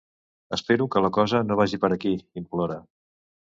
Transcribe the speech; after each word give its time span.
Espero 0.57 0.87
que 0.95 1.03
la 1.07 1.11
cosa 1.17 1.43
no 1.51 1.59
vagi 1.61 1.81
per 1.85 1.93
aquí 1.99 2.17
—implora—. 2.17 2.83